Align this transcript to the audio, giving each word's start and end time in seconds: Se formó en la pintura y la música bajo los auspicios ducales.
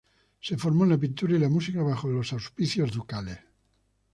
Se 0.39 0.57
formó 0.57 0.83
en 0.83 0.89
la 0.89 0.97
pintura 0.97 1.35
y 1.35 1.37
la 1.39 1.47
música 1.47 1.83
bajo 1.83 2.07
los 2.09 2.33
auspicios 2.33 2.91
ducales. 2.91 3.37